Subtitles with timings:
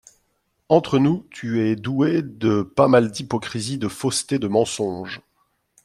[0.67, 5.21] Entre nous, tu es douée de pas mal d’hypocrisie, de fausseté, de mensonge!